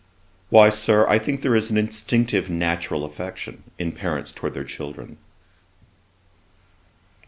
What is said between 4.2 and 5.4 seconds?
towards their children.'